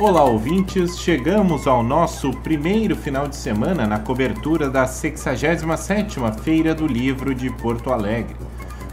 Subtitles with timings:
[0.00, 0.96] Olá, ouvintes!
[0.96, 7.50] Chegamos ao nosso primeiro final de semana na cobertura da 67ª Feira do Livro de
[7.50, 8.36] Porto Alegre.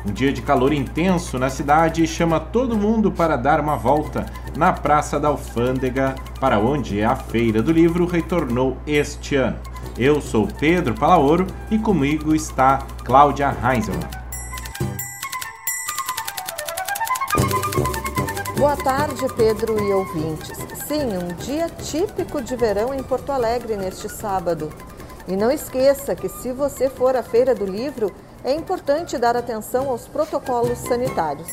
[0.03, 4.25] Um dia de calor intenso na cidade chama todo mundo para dar uma volta
[4.57, 9.59] na Praça da Alfândega, para onde a Feira do Livro retornou este ano.
[9.95, 14.24] Eu sou Pedro Palaoro e comigo está Cláudia Heinzelmann.
[18.65, 20.57] Boa tarde, Pedro e ouvintes.
[20.87, 24.73] Sim, um dia típico de verão em Porto Alegre neste sábado.
[25.27, 28.11] E não esqueça que, se você for à Feira do Livro,
[28.43, 31.47] é importante dar atenção aos protocolos sanitários.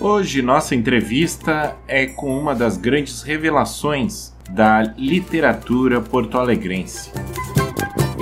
[0.00, 7.10] Hoje, nossa entrevista é com uma das grandes revelações da literatura porto-alegrense.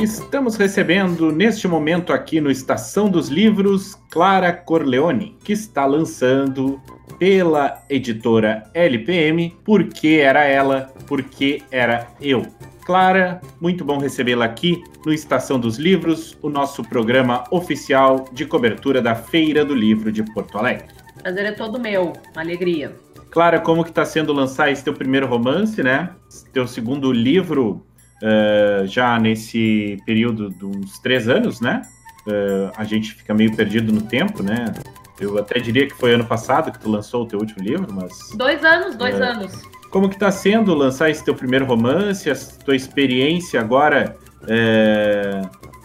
[0.03, 6.81] Estamos recebendo neste momento aqui no Estação dos Livros Clara Corleone, que está lançando
[7.19, 12.47] pela editora LPM Porque Era Ela, Porque Era Eu.
[12.87, 19.03] Clara, muito bom recebê-la aqui no Estação dos Livros, o nosso programa oficial de cobertura
[19.03, 20.87] da Feira do Livro de Porto Alegre.
[21.23, 22.97] Prazer é todo meu, uma alegria.
[23.31, 26.11] Clara, como que está sendo lançar esse teu primeiro romance, né?
[26.55, 27.85] Teu segundo livro
[28.23, 31.83] uh, já nesse período de uns três anos, né?
[32.27, 34.73] Uh, a gente fica meio perdido no tempo, né?
[35.21, 38.31] Eu até diria que foi ano passado que tu lançou o teu último livro, mas...
[38.35, 39.63] Dois anos, dois uh, anos.
[39.91, 44.17] Como que tá sendo lançar esse teu primeiro romance, a tua experiência agora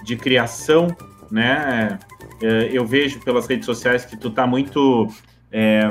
[0.04, 0.96] de criação,
[1.30, 2.00] né?
[2.72, 5.12] eu vejo pelas redes sociais que tu tá muito
[5.52, 5.88] é,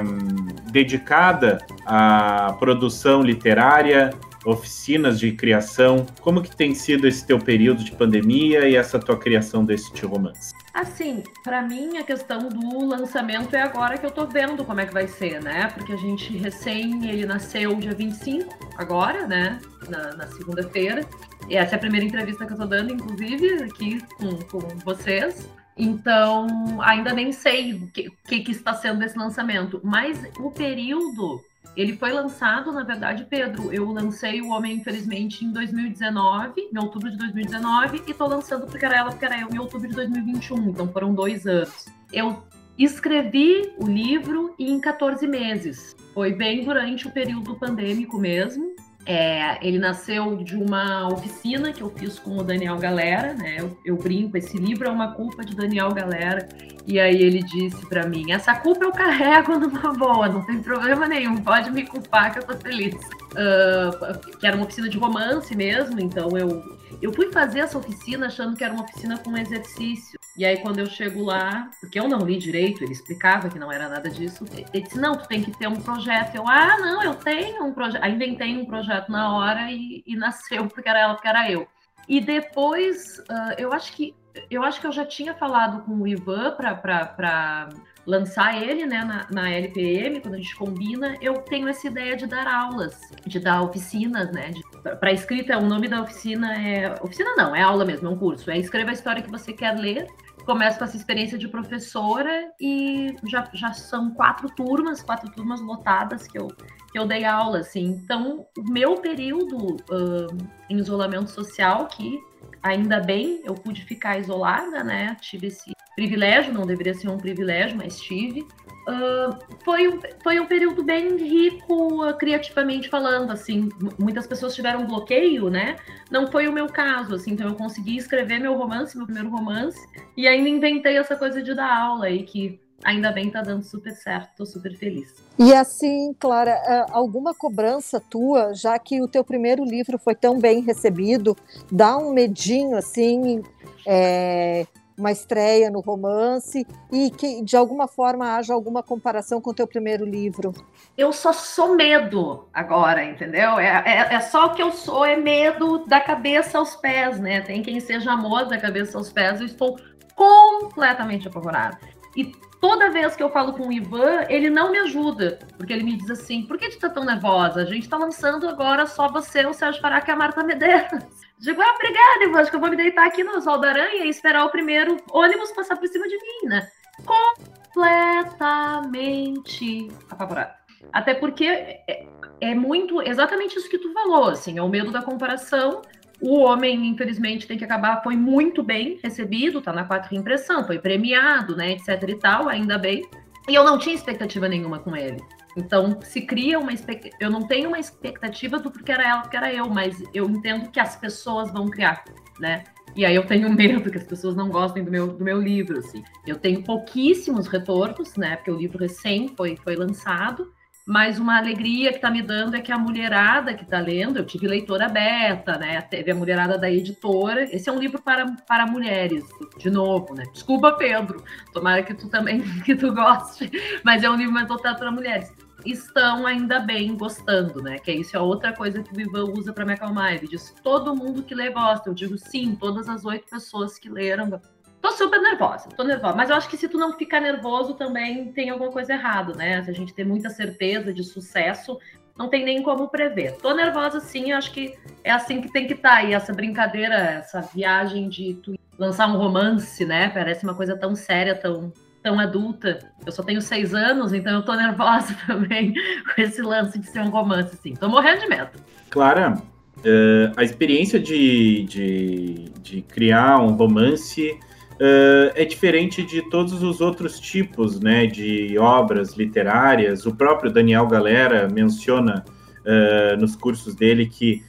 [0.71, 4.11] dedicada à produção literária,
[4.45, 6.07] oficinas de criação.
[6.21, 10.55] Como que tem sido esse teu período de pandemia e essa tua criação desse romance?
[10.73, 14.87] Assim, para mim a questão do lançamento é agora que eu tô vendo como é
[14.87, 15.69] que vai ser, né?
[15.69, 19.61] Porque a gente recém, ele nasceu dia 25, agora, né?
[19.89, 21.07] Na, na segunda-feira.
[21.49, 25.49] E essa é a primeira entrevista que eu tô dando, inclusive, aqui com, com vocês.
[25.77, 26.47] Então,
[26.81, 31.41] ainda nem sei o que, que, que está sendo esse lançamento, mas o período
[31.77, 37.11] ele foi lançado, na verdade, Pedro, eu lancei o Homem, infelizmente, em 2019, em outubro
[37.11, 40.71] de 2019, e tô lançando porque era ela, porque era eu, em outubro de 2021,
[40.71, 41.87] então foram dois anos.
[42.13, 42.43] Eu
[42.79, 45.95] escrevi o livro em 14 meses.
[46.13, 48.74] Foi bem durante o período pandêmico mesmo.
[49.07, 53.57] É, ele nasceu de uma oficina que eu fiz com o Daniel Galera, né?
[53.59, 56.49] Eu, eu, brinco, esse livro é uma culpa de Daniel Galera.
[56.87, 61.07] E aí ele disse para mim: essa culpa eu carrego numa boa, não tem problema
[61.07, 62.95] nenhum, pode me culpar que eu tô feliz.
[62.95, 66.63] Uh, que era uma oficina de romance mesmo, então eu
[67.01, 70.19] eu fui fazer essa oficina achando que era uma oficina com exercício.
[70.37, 73.71] E aí, quando eu chego lá, porque eu não li direito, ele explicava que não
[73.71, 74.45] era nada disso.
[74.73, 76.35] Ele disse: Não, tu tem que ter um projeto.
[76.35, 78.03] Eu, ah, não, eu tenho um projeto.
[78.03, 81.69] Aí inventei um projeto na hora e, e nasceu porque era ela, porque era eu.
[82.09, 84.15] E depois, uh, eu acho que
[84.51, 87.69] eu acho que eu já tinha falado com o Ivan para
[88.07, 92.27] lançar ele né, na, na, LPM, quando a gente combina, eu tenho essa ideia de
[92.27, 94.53] dar aulas, de dar oficinas, né?
[95.01, 96.95] Para escrita, o nome da oficina é.
[97.03, 98.51] Oficina não, é aula mesmo, é um curso.
[98.51, 100.07] É escreva a história que você quer ler.
[100.45, 106.27] Começo com essa experiência de professora e já, já são quatro turmas, quatro turmas lotadas
[106.27, 106.49] que eu,
[106.93, 107.87] que eu dei aula, assim.
[107.87, 110.37] Então, o meu período uh,
[110.69, 112.21] em isolamento social, que
[112.63, 115.17] ainda bem eu pude ficar isolada, né?
[115.19, 118.43] Tive esse privilégio, não deveria ser um privilégio, mas tive.
[118.87, 124.87] Uh, foi, um, foi um período bem rico uh, criativamente falando, assim, muitas pessoas tiveram
[124.87, 125.77] bloqueio, né?
[126.11, 129.81] Não foi o meu caso, assim, então eu consegui escrever meu romance, meu primeiro romance,
[130.17, 133.93] e ainda inventei essa coisa de dar aula aí, que ainda bem tá dando super
[133.93, 135.15] certo, tô super feliz.
[135.39, 140.39] E assim, Clara, é, alguma cobrança tua, já que o teu primeiro livro foi tão
[140.39, 141.35] bem recebido,
[141.73, 143.43] dá um medinho, assim,
[143.87, 149.55] é, uma estreia no romance e que de alguma forma haja alguma comparação com o
[149.55, 150.53] teu primeiro livro?
[150.97, 153.59] Eu só sou medo agora, entendeu?
[153.59, 157.41] É, é, é, só o que eu sou, é medo da cabeça aos pés, né?
[157.41, 159.79] Tem quem seja amor da cabeça aos pés, eu estou
[160.15, 161.79] completamente apavorada.
[162.17, 165.83] E toda vez que eu falo com o Ivan, ele não me ajuda, porque ele
[165.83, 167.63] me diz assim: por que tu tá tão nervosa?
[167.63, 171.24] A gente tá lançando agora só você, o Sérgio Pará, que é a Marta Medeiros.
[171.39, 174.05] Digo, ah, obrigada, Ivan, acho que eu vou me deitar aqui no Sol da Aranha
[174.05, 176.69] e esperar o primeiro ônibus passar por cima de mim, né?
[177.05, 180.55] Completamente apavorada.
[180.93, 182.07] Até porque é,
[182.41, 185.83] é muito exatamente isso que tu falou, assim, é o medo da comparação.
[186.21, 190.79] O homem, infelizmente, tem que acabar, foi muito bem recebido, tá na quatro impressão, foi
[190.79, 193.03] premiado, né, etc e tal, ainda bem.
[193.49, 195.23] E eu não tinha expectativa nenhuma com ele.
[195.57, 197.17] Então, se cria uma expectativa.
[197.21, 200.71] Eu não tenho uma expectativa do porque era ela, porque era eu, mas eu entendo
[200.71, 202.05] que as pessoas vão criar,
[202.39, 202.65] né?
[202.97, 205.79] E aí eu tenho medo que as pessoas não gostem do meu, do meu livro,
[205.79, 206.03] assim.
[206.27, 208.37] Eu tenho pouquíssimos retornos, né?
[208.37, 210.53] Porque o livro recém foi, foi lançado.
[210.87, 214.27] Mas uma alegria que está me dando é que a mulherada que está lendo, eu
[214.27, 215.81] tive leitora beta, né?
[215.81, 217.45] Teve a mulherada da editora.
[217.45, 219.25] Esse é um livro para, para mulheres,
[219.57, 220.25] de novo, né?
[220.31, 221.25] Desculpa, Pedro.
[221.55, 223.51] Tomara que tu também que tu goste,
[223.83, 225.33] mas é um livro mais voltado para mulheres.
[225.65, 227.79] Estão ainda bem gostando, né?
[227.79, 230.15] Que isso é outra coisa que o Ivan usa para me acalmar.
[230.15, 231.89] Ele diz: todo mundo que lê gosta.
[231.89, 234.41] Eu digo sim, todas as oito pessoas que leram
[234.85, 236.15] Tô super nervosa, tô nervosa.
[236.15, 239.63] Mas eu acho que se tu não ficar nervoso também tem alguma coisa errada, né?
[239.63, 241.79] Se a gente tem muita certeza de sucesso,
[242.19, 243.39] não tem nem como prever.
[243.39, 246.03] Tô nervosa sim, acho que é assim que tem que estar.
[246.03, 246.05] Tá.
[246.05, 250.11] E essa brincadeira, essa viagem de tu lançar um romance, né?
[250.11, 251.73] Parece uma coisa tão séria, tão,
[252.05, 252.79] tão adulta.
[253.05, 257.01] Eu só tenho seis anos, então eu tô nervosa também com esse lance de ser
[257.01, 257.73] um romance, assim.
[257.73, 258.51] Tô morrendo de medo.
[258.91, 259.35] Clara,
[259.79, 266.83] uh, a experiência de, de, de criar um romance uh, é diferente de todos os
[266.83, 270.05] outros tipos né, de obras literárias.
[270.05, 272.23] O próprio Daniel Galera menciona
[272.61, 274.45] uh, nos cursos dele que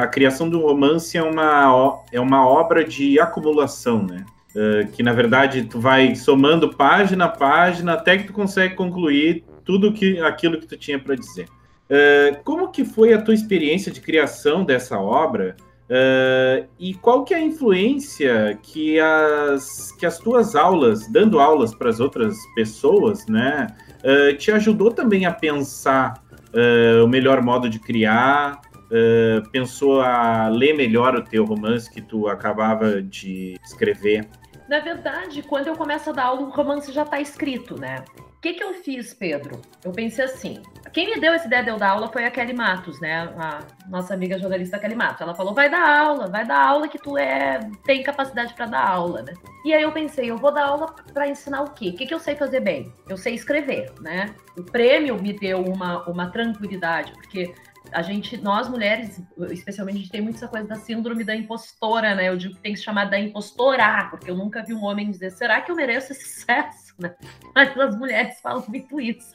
[0.00, 4.24] a criação do romance é uma, é uma obra de acumulação, né?
[4.94, 9.92] Que na verdade tu vai somando página a página até que tu consegue concluir tudo
[9.92, 11.48] que, aquilo que tu tinha para dizer.
[12.44, 15.56] como que foi a tua experiência de criação dessa obra?
[15.84, 21.74] Uh, e qual que é a influência que as, que as tuas aulas, dando aulas
[21.74, 23.66] para as outras pessoas, né,
[24.02, 26.22] uh, te ajudou também a pensar
[26.54, 28.60] uh, o melhor modo de criar,
[29.50, 34.28] pensou a ler melhor o teu romance que tu acabava de escrever?
[34.68, 38.04] Na verdade, quando eu começo a dar aula, o romance já está escrito, né?
[38.44, 39.58] que, que eu fiz, Pedro?
[39.82, 40.62] Eu pensei assim.
[40.92, 43.32] Quem me deu essa ideia de eu dar aula foi a Kelly Matos, né?
[43.38, 45.22] A nossa amiga jornalista Kelly Matos.
[45.22, 48.86] Ela falou: vai dar aula, vai dar aula que tu é tem capacidade para dar
[48.86, 49.32] aula, né?
[49.64, 51.88] E aí eu pensei, eu vou dar aula para ensinar o quê?
[51.88, 52.92] O que, que eu sei fazer bem?
[53.08, 54.34] Eu sei escrever, né?
[54.58, 57.54] O prêmio me deu uma, uma tranquilidade, porque
[57.94, 62.12] a gente, nós mulheres, especialmente, a gente tem muito essa coisa da síndrome da impostora,
[62.14, 62.28] né?
[62.28, 65.12] Eu digo que tem que se chamar da impostora, porque eu nunca vi um homem
[65.12, 66.84] dizer, será que eu mereço esse sucesso?
[66.96, 67.12] Né?
[67.52, 69.32] Mas as mulheres falam muito isso.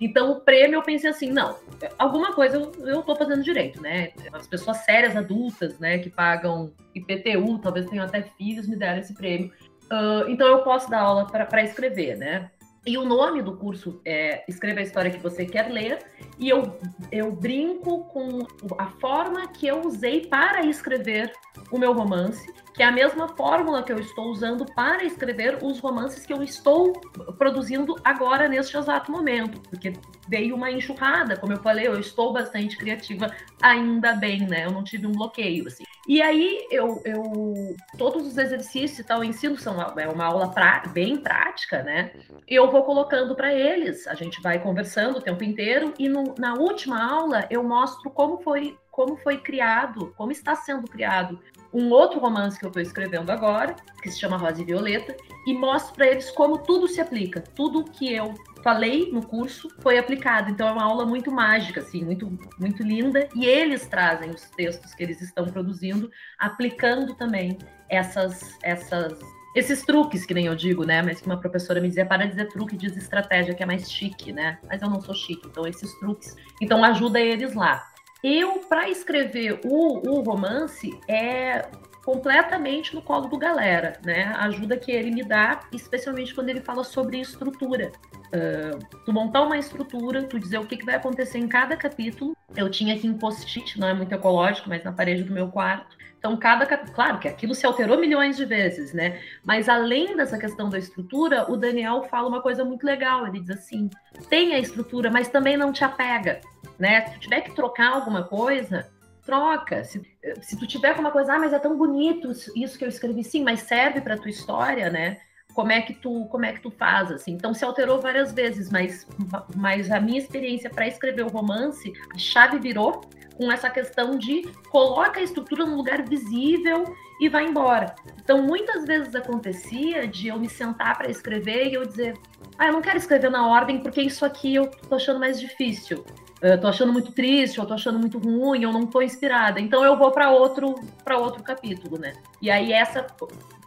[0.00, 1.58] Então, o prêmio, eu pensei assim, não,
[1.98, 4.12] alguma coisa eu, eu tô fazendo direito, né?
[4.32, 9.12] As pessoas sérias, adultas, né, que pagam IPTU, talvez tenham até filhos, me deram esse
[9.12, 9.52] prêmio.
[9.92, 12.50] Uh, então, eu posso dar aula para escrever, né?
[12.84, 16.04] E o nome do curso é Escreva a História que Você Quer Ler.
[16.36, 16.76] E eu,
[17.12, 18.44] eu brinco com
[18.76, 21.32] a forma que eu usei para escrever
[21.70, 25.78] o meu romance, que é a mesma fórmula que eu estou usando para escrever os
[25.78, 26.92] romances que eu estou
[27.36, 29.60] produzindo agora, neste exato momento.
[29.68, 29.92] Porque
[30.28, 34.64] veio uma enxurrada, como eu falei, eu estou bastante criativa, ainda bem, né?
[34.64, 35.84] Eu não tive um bloqueio, assim.
[36.08, 40.82] E aí, eu, eu todos os exercícios e tal, ensino são é uma aula pra,
[40.92, 42.12] bem prática, né?
[42.48, 46.54] Eu vou colocando para eles, a gente vai conversando o tempo inteiro, e no, na
[46.54, 51.38] última aula eu mostro como foi, como foi criado, como está sendo criado
[51.72, 55.54] um outro romance que eu estou escrevendo agora, que se chama Rosa e Violeta, e
[55.54, 60.50] mostro para eles como tudo se aplica, tudo que eu falei no curso foi aplicado.
[60.50, 63.28] Então é uma aula muito mágica, assim, muito, muito linda.
[63.34, 69.18] E eles trazem os textos que eles estão produzindo, aplicando também essas, essas,
[69.54, 71.02] esses truques, que nem eu digo, né?
[71.02, 74.32] Mas que uma professora me dizia, para dizer truque, diz estratégia, que é mais chique,
[74.32, 74.58] né?
[74.68, 76.36] Mas eu não sou chique, então esses truques.
[76.60, 77.91] Então ajuda eles lá.
[78.22, 81.68] Eu, para escrever o, o romance, é
[82.04, 84.32] completamente no colo do galera, né?
[84.36, 87.90] A ajuda que ele me dá, especialmente quando ele fala sobre estrutura.
[88.26, 92.36] Uh, tu montar uma estrutura, tu dizer o que, que vai acontecer em cada capítulo.
[92.56, 95.96] Eu tinha aqui em post-it, não é muito ecológico, mas na parede do meu quarto.
[96.18, 99.20] Então, cada capítulo, claro que aquilo se alterou milhões de vezes, né?
[99.44, 103.26] Mas além dessa questão da estrutura, o Daniel fala uma coisa muito legal.
[103.26, 103.90] Ele diz assim:
[104.28, 106.40] tem a estrutura, mas também não te apega,
[106.82, 107.06] né?
[107.06, 108.90] Se tu tiver que trocar alguma coisa,
[109.24, 109.84] troca.
[109.84, 110.02] Se,
[110.40, 113.44] se tu tiver alguma coisa, ah, mas é tão bonito isso que eu escrevi, sim,
[113.44, 115.20] mas serve para tua história, né?
[115.54, 117.34] Como é que tu, como é que tu faz assim?
[117.34, 119.06] Então se alterou várias vezes, mas,
[119.54, 123.02] mas a minha experiência para escrever o romance, a chave virou
[123.36, 127.94] com essa questão de coloca a estrutura num lugar visível e vai embora.
[128.20, 132.18] Então muitas vezes acontecia de eu me sentar para escrever e eu dizer,
[132.58, 136.04] ah, eu não quero escrever na ordem porque isso aqui eu tô achando mais difícil
[136.42, 139.60] eu tô achando muito triste, eu tô achando muito ruim, eu não tô inspirada.
[139.60, 142.14] Então eu vou para outro para outro capítulo, né?
[142.40, 143.06] E aí essa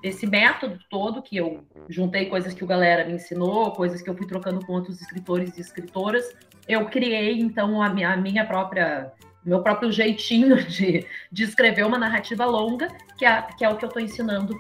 [0.04, 4.16] esse método todo que eu juntei coisas que o galera me ensinou, coisas que eu
[4.16, 6.36] fui trocando com outros escritores e escritoras,
[6.68, 9.12] eu criei então a minha, a minha própria
[9.46, 12.88] meu próprio jeitinho de, de escrever uma narrativa longa,
[13.18, 14.56] que é, que é o que eu estou ensinando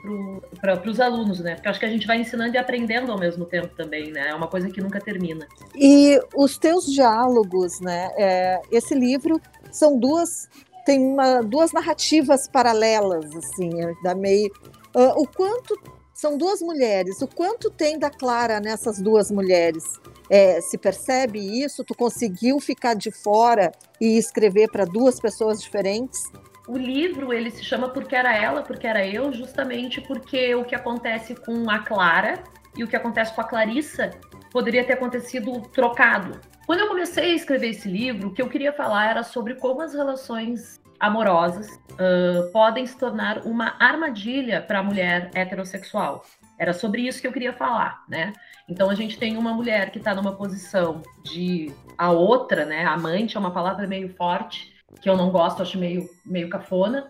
[0.61, 1.55] para os alunos, né?
[1.55, 4.29] Porque eu acho que a gente vai ensinando e aprendendo ao mesmo tempo também, né?
[4.29, 5.47] É uma coisa que nunca termina.
[5.75, 8.09] E os teus diálogos, né?
[8.17, 10.47] É, esse livro são duas
[10.85, 13.71] tem uma, duas narrativas paralelas, assim,
[14.03, 14.53] da meio.
[14.95, 15.75] Uh, o quanto
[16.15, 19.83] são duas mulheres, o quanto tem da Clara nessas duas mulheres?
[20.29, 21.83] É, se percebe isso?
[21.83, 26.31] Tu conseguiu ficar de fora e escrever para duas pessoas diferentes?
[26.69, 30.73] O livro ele se chama Porque Era Ela, Porque Era Eu, justamente porque o que
[30.73, 32.41] acontece com a Clara
[32.77, 34.11] e o que acontece com a Clarissa
[34.51, 36.39] poderia ter acontecido trocado.
[36.65, 39.81] Quando eu comecei a escrever esse livro, o que eu queria falar era sobre como
[39.81, 46.23] as relações amorosas uh, podem se tornar uma armadilha para a mulher heterossexual.
[46.57, 48.33] Era sobre isso que eu queria falar, né?
[48.67, 52.85] Então a gente tem uma mulher que está numa posição de a outra, né?
[52.85, 57.09] Amante é uma palavra meio forte que eu não gosto, acho meio meio cafona.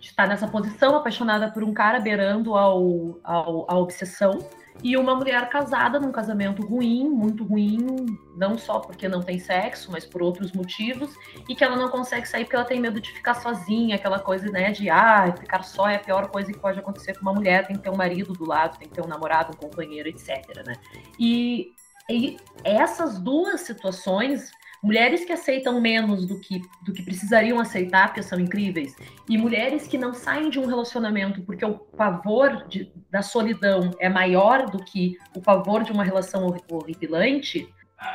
[0.00, 4.38] Está nessa posição apaixonada por um cara beirando ao, ao, a obsessão
[4.82, 9.90] e uma mulher casada num casamento ruim, muito ruim, não só porque não tem sexo,
[9.90, 11.14] mas por outros motivos,
[11.48, 14.50] e que ela não consegue sair porque ela tem medo de ficar sozinha, aquela coisa,
[14.50, 17.66] né, de ah, ficar só é a pior coisa que pode acontecer com uma mulher,
[17.66, 20.64] tem que ter um marido do lado, tem que ter um namorado, um companheiro, etc,
[20.66, 20.74] né?
[21.18, 21.72] E,
[22.10, 24.50] e essas duas situações
[24.84, 28.94] mulheres que aceitam menos do que, do que precisariam aceitar, porque são incríveis,
[29.28, 34.10] e mulheres que não saem de um relacionamento porque o pavor de, da solidão é
[34.10, 37.66] maior do que o pavor de uma relação horripilante,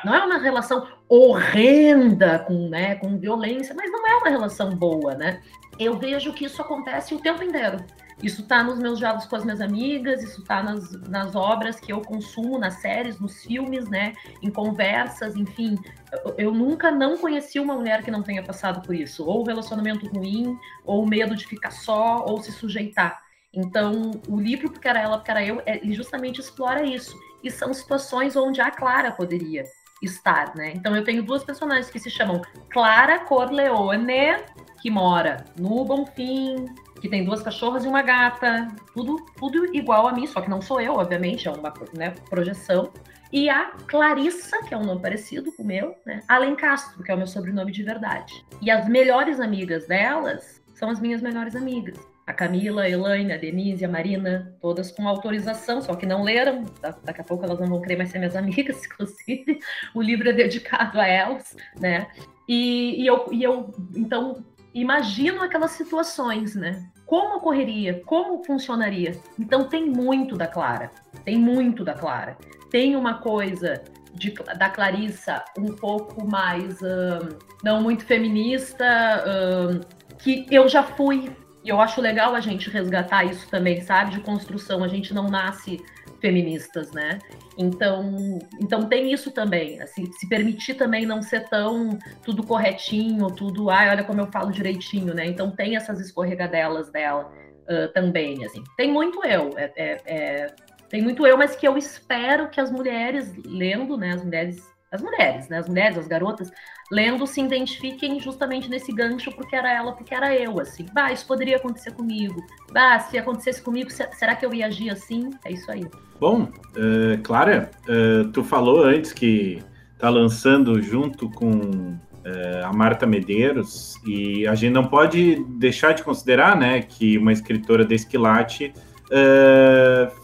[0.05, 5.15] não é uma relação horrenda com, né, com violência, mas não é uma relação boa,
[5.15, 5.41] né?
[5.79, 7.83] Eu vejo que isso acontece o tempo inteiro.
[8.21, 11.91] Isso está nos meus diálogos com as minhas amigas, isso está nas, nas obras que
[11.91, 14.13] eu consumo, nas séries, nos filmes, né?
[14.41, 15.77] Em conversas, enfim.
[16.11, 19.25] Eu, eu, nunca não conheci uma mulher que não tenha passado por isso.
[19.25, 23.21] Ou relacionamento ruim, ou medo de ficar só, ou se sujeitar.
[23.53, 27.17] Então, o livro Era Ela, Porque Era Eu, ele justamente explora isso.
[27.41, 29.63] E são situações onde a Clara poderia
[30.01, 30.73] estar, né?
[30.75, 34.37] Então, eu tenho duas personagens que se chamam Clara Corleone,
[34.81, 36.65] que mora no Bonfim,
[36.99, 40.61] que tem duas cachorras e uma gata, tudo, tudo igual a mim, só que não
[40.61, 42.91] sou eu, obviamente, é uma né, projeção.
[43.31, 46.21] E a Clarissa, que é um nome parecido com o meu, né?
[46.27, 48.43] Alencastro, que é o meu sobrenome de verdade.
[48.61, 51.99] E as melhores amigas delas são as minhas melhores amigas.
[52.25, 56.63] A Camila, a Elaine, a Denise, a Marina, todas com autorização, só que não leram.
[57.03, 59.59] Daqui a pouco elas não vão querer mais ser minhas amigas, inclusive.
[59.93, 62.07] O livro é dedicado a elas, né?
[62.47, 66.89] E, e, eu, e eu, então, imagino aquelas situações, né?
[67.05, 68.01] Como ocorreria?
[68.05, 69.19] Como funcionaria?
[69.37, 70.91] Então tem muito da Clara,
[71.25, 72.37] tem muito da Clara.
[72.69, 73.83] Tem uma coisa
[74.13, 78.85] de, da Clarissa um pouco mais um, não muito feminista,
[79.27, 79.81] um,
[80.17, 81.31] que eu já fui.
[81.63, 84.11] E eu acho legal a gente resgatar isso também, sabe?
[84.11, 84.83] De construção.
[84.83, 85.83] A gente não nasce
[86.19, 87.19] feministas, né?
[87.57, 93.69] Então, então tem isso também, assim, se permitir também não ser tão tudo corretinho, tudo,
[93.69, 95.25] ai, olha como eu falo direitinho, né?
[95.25, 97.31] Então tem essas escorregadelas dela
[97.69, 98.63] uh, também, assim.
[98.77, 100.55] Tem muito eu, é, é, é,
[100.89, 105.01] tem muito eu, mas que eu espero que as mulheres lendo, né, as mulheres, as
[105.01, 106.51] mulheres, né, as mulheres, as garotas
[106.91, 110.85] lendo se identifiquem justamente nesse gancho porque era ela, porque era eu, assim.
[110.91, 112.43] Bah, isso poderia acontecer comigo.
[112.71, 115.29] Bah, se acontecesse comigo, será que eu ia agir assim?
[115.45, 115.85] É isso aí.
[116.19, 119.61] Bom, uh, Clara, uh, tu falou antes que
[119.99, 126.03] tá lançando junto com uh, a Marta Medeiros e a gente não pode deixar de
[126.03, 128.73] considerar, né, que uma escritora desse quilate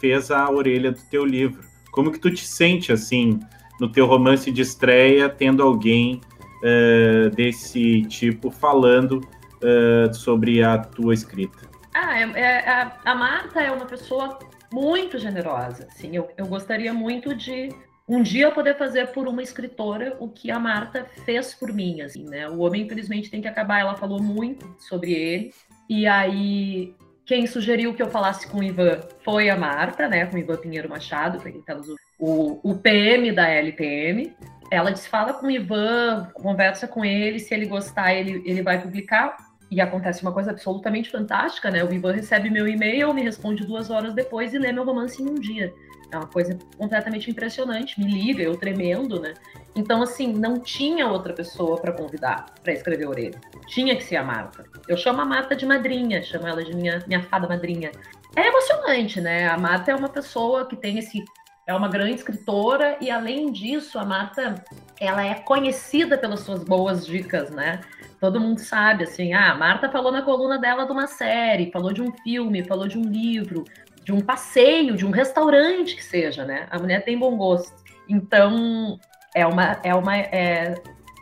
[0.00, 1.60] fez a orelha do teu livro.
[1.90, 3.40] Como que tu te sente, assim,
[3.80, 6.20] no teu romance de estreia, tendo alguém
[6.62, 11.66] uh, desse tipo falando uh, sobre a tua escrita?
[11.94, 14.38] Ah, é, é, a, a, Marta é uma pessoa
[14.72, 15.88] muito generosa.
[15.90, 17.70] Assim, eu, eu gostaria muito de
[18.08, 22.24] um dia poder fazer por uma escritora o que a Marta fez por mim, assim,
[22.24, 22.48] né?
[22.48, 23.80] O homem, infelizmente, tem que acabar.
[23.80, 25.54] Ela falou muito sobre ele.
[25.88, 26.94] E aí,
[27.26, 30.26] quem sugeriu que eu falasse com o Ivan foi a Marta, né?
[30.26, 31.76] Com o Ivan Pinheiro Machado, tá
[32.18, 34.34] o, o PM da LPM
[34.70, 38.80] ela diz, fala com o Ivan, conversa com ele, se ele gostar, ele, ele vai
[38.80, 39.36] publicar.
[39.70, 41.82] E acontece uma coisa absolutamente fantástica, né?
[41.82, 45.28] O Ivan recebe meu e-mail, me responde duas horas depois e lê meu romance em
[45.28, 45.72] um dia.
[46.10, 48.00] É uma coisa completamente impressionante.
[48.00, 49.34] Me liga, eu tremendo, né?
[49.74, 53.38] Então, assim, não tinha outra pessoa para convidar para escrever Orelha.
[53.66, 54.64] Tinha que ser a Marta.
[54.88, 57.90] Eu chamo a Marta de madrinha, chamo ela de minha, minha fada madrinha.
[58.34, 59.48] É emocionante, né?
[59.48, 61.22] A Marta é uma pessoa que tem esse.
[61.66, 64.62] É uma grande escritora e, além disso, a Marta
[65.00, 67.80] ela é conhecida pelas suas boas dicas, né?
[68.20, 71.92] Todo mundo sabe, assim, ah, a Marta falou na coluna dela de uma série, falou
[71.92, 73.64] de um filme, falou de um livro,
[74.06, 76.68] de um passeio, de um restaurante que seja, né?
[76.70, 77.74] A mulher tem bom gosto.
[78.08, 79.00] Então,
[79.34, 80.74] é uma, é uma, é,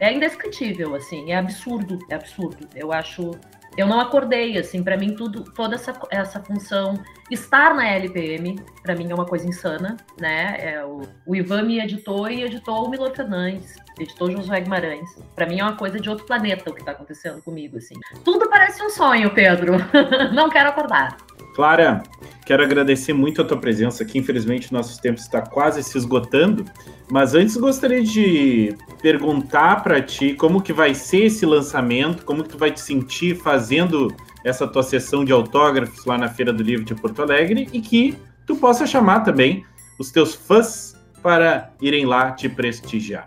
[0.03, 2.69] é indescritível, assim, é absurdo, é absurdo.
[2.75, 3.31] Eu acho,
[3.75, 8.95] eu não acordei, assim, para mim tudo, toda essa, essa função, estar na LPM, para
[8.95, 10.55] mim é uma coisa insana, né?
[10.59, 15.09] É, o, o Ivan me editou e editou o Milor Fernandes, editou Josué Guimarães.
[15.35, 17.95] Para mim é uma coisa de outro planeta o que tá acontecendo comigo, assim.
[18.23, 19.76] Tudo parece um sonho, Pedro.
[20.35, 21.17] não quero acordar.
[21.54, 22.02] Clara,
[22.44, 24.18] quero agradecer muito a tua presença aqui.
[24.18, 26.64] Infelizmente, nosso tempo está quase se esgotando.
[27.11, 32.49] Mas antes gostaria de perguntar para ti como que vai ser esse lançamento, como que
[32.49, 34.12] tu vai te sentir fazendo
[34.44, 38.18] essa tua sessão de autógrafos lá na Feira do Livro de Porto Alegre e que
[38.46, 39.64] tu possa chamar também
[39.99, 43.26] os teus fãs para irem lá te prestigiar.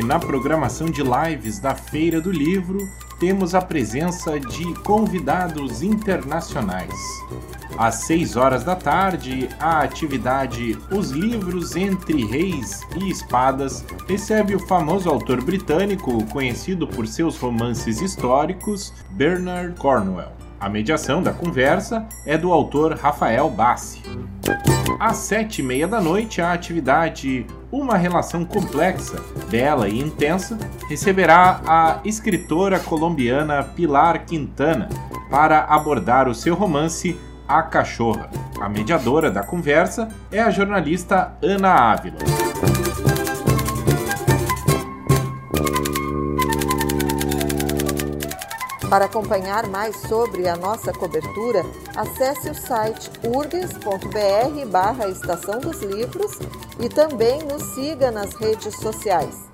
[0.09, 2.89] na programação de lives da Feira do Livro,
[3.21, 6.95] temos a presença de convidados internacionais.
[7.77, 14.67] Às 6 horas da tarde, a atividade Os Livros entre Reis e Espadas recebe o
[14.67, 20.48] famoso autor britânico, conhecido por seus romances históricos, Bernard Cornwell.
[20.61, 24.03] A mediação da conversa é do autor Rafael Bassi.
[24.99, 31.61] Às sete e meia da noite, a atividade Uma Relação Complexa, Bela e Intensa receberá
[31.65, 34.89] a escritora colombiana Pilar Quintana
[35.31, 37.17] para abordar o seu romance
[37.47, 38.29] A Cachorra.
[38.61, 42.19] A mediadora da conversa é a jornalista Ana Ávila.
[48.89, 51.63] Para acompanhar mais sobre a nossa cobertura,
[51.95, 56.39] acesse o site urgs.br barra Estação dos Livros
[56.81, 59.47] e também nos siga nas redes sociais.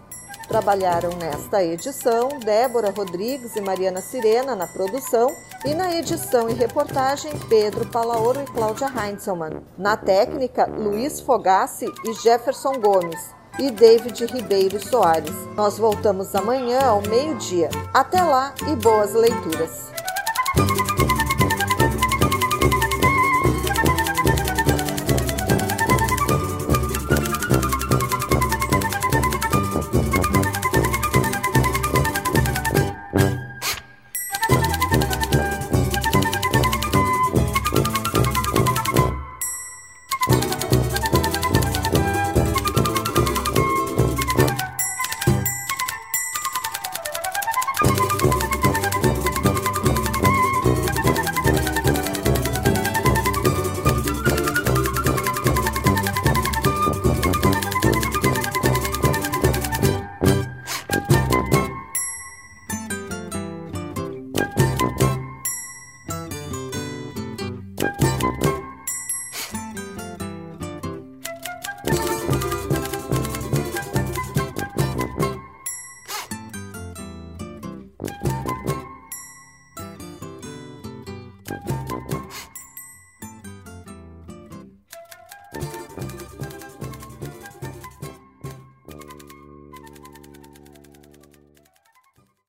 [0.47, 7.33] Trabalharam nesta edição Débora Rodrigues e Mariana Sirena na produção e na edição e reportagem
[7.49, 9.62] Pedro Palaoro e Cláudia Heinzelmann.
[9.77, 15.35] Na técnica, Luiz Fogassi e Jefferson Gomes e David Ribeiro Soares.
[15.57, 17.69] Nós voltamos amanhã ao meio-dia.
[17.93, 20.04] Até lá e boas leituras!